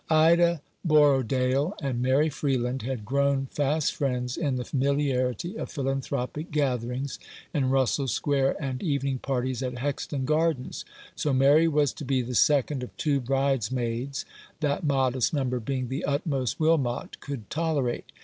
Ida 0.09 0.63
Borrodaile 0.83 1.75
and 1.79 2.01
Mary 2.01 2.27
Freeland 2.31 2.81
had 2.81 3.05
grown 3.05 3.45
fast 3.45 3.93
friends 3.93 4.35
in 4.35 4.55
the 4.55 4.63
familiarity 4.65 5.55
of 5.59 5.69
philanthropic 5.69 6.49
gatherings 6.49 7.19
in 7.53 7.69
Russell 7.69 8.07
Square 8.07 8.55
and 8.59 8.81
evening 8.81 9.19
parties 9.19 9.61
at 9.61 9.77
Hexton 9.77 10.25
Gardens, 10.25 10.85
so 11.15 11.33
Mary 11.33 11.67
was 11.67 11.93
to 11.93 12.03
be 12.03 12.23
the 12.23 12.33
second 12.33 12.81
of 12.81 12.97
two 12.97 13.19
bridesmaids, 13.21 14.25
that 14.59 14.83
modest 14.83 15.35
number 15.35 15.59
being 15.59 15.87
the 15.87 16.03
utmost 16.03 16.59
Wilmot 16.59 17.19
could 17.19 17.47
tolerate. 17.51 18.11